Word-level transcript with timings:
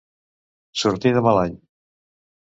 Sortir 0.83 1.11
de 1.17 1.21
mal 1.27 1.41
any. 1.41 1.59